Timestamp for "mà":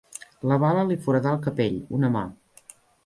2.17-2.25